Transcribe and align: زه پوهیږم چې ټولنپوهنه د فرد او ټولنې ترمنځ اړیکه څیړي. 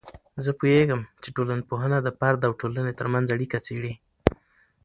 زه 0.43 0.51
پوهیږم 0.59 1.01
چې 1.21 1.29
ټولنپوهنه 1.35 1.97
د 2.01 2.07
فرد 2.19 2.41
او 2.47 2.51
ټولنې 2.61 2.93
ترمنځ 2.99 3.27
اړیکه 3.35 3.57
څیړي. 3.65 3.93